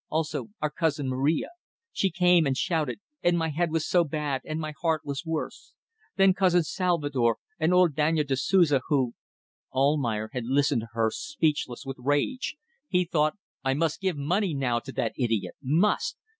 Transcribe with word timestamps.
Also 0.09 0.47
our 0.63 0.71
cousin 0.71 1.07
Maria. 1.07 1.49
She 1.91 2.09
came 2.09 2.47
and 2.47 2.57
shouted, 2.57 2.99
and 3.21 3.37
my 3.37 3.49
head 3.49 3.69
was 3.69 3.87
so 3.87 4.03
bad, 4.03 4.41
and 4.45 4.59
my 4.59 4.73
heart 4.81 5.01
was 5.05 5.27
worse. 5.27 5.75
Then 6.15 6.33
cousin 6.33 6.63
Salvator 6.63 7.35
and 7.59 7.71
old 7.71 7.93
Daniel 7.93 8.25
da 8.27 8.33
Souza, 8.33 8.81
who..." 8.87 9.13
Almayer 9.71 10.31
had 10.33 10.45
listened 10.45 10.81
to 10.81 10.87
her 10.93 11.11
speechless 11.13 11.85
with 11.85 11.97
rage. 11.99 12.55
He 12.87 13.05
thought: 13.05 13.35
I 13.63 13.75
must 13.75 14.01
give 14.01 14.17
money 14.17 14.55
now 14.55 14.79
to 14.79 14.91
that 14.91 15.13
idiot. 15.19 15.53
Must! 15.61 16.17